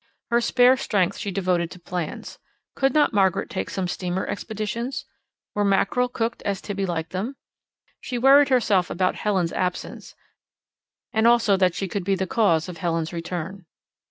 Her 0.31 0.41
spare 0.41 0.77
strength 0.77 1.19
she 1.19 1.29
devoted 1.29 1.69
to 1.69 1.79
plans: 1.79 2.39
could 2.73 2.91
not 2.95 3.13
Margaret 3.13 3.51
take 3.51 3.69
some 3.69 3.87
steamer 3.87 4.25
expeditions? 4.25 5.05
were 5.53 5.63
mackerel 5.63 6.09
cooked 6.09 6.41
as 6.41 6.59
Tibby 6.59 6.87
liked 6.87 7.11
them? 7.11 7.35
She 7.99 8.17
worried 8.17 8.49
herself 8.49 8.89
about 8.89 9.13
Helen's 9.13 9.53
absence, 9.53 10.15
and 11.13 11.27
also 11.27 11.55
that 11.55 11.75
she 11.75 11.87
could 11.87 12.03
be 12.03 12.15
the 12.15 12.25
cause 12.25 12.67
of 12.67 12.77
Helen's 12.77 13.13
return. 13.13 13.67